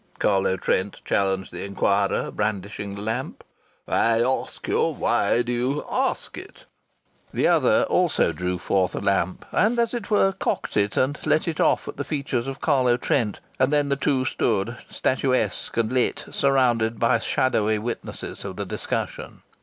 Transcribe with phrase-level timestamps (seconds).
[0.17, 3.43] Carlo Trent challenged the inquirer, brandishing the lamp.
[3.87, 6.65] "I ask you why do you ask it?"
[7.31, 11.47] The other also drew forth a lamp and, as it were, cocked it and let
[11.47, 13.41] it off at the features of Carlo Trent.
[13.59, 19.43] And thus the two stood, statuesque and lit, surrounded by shadowy witnessers of the discussion.